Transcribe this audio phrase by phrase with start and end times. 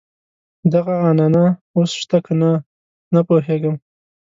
[0.73, 1.45] دغه عنعنه
[1.75, 2.49] اوس شته کنه
[3.13, 3.75] نه پوهېږم.